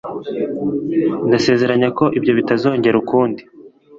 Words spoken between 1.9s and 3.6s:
ko ibyo bitazongera ukundi